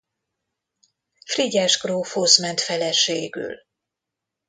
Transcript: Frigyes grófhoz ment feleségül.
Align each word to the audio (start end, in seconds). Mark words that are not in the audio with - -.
Frigyes 1.25 1.81
grófhoz 1.81 2.37
ment 2.39 2.61
feleségül. 2.61 3.55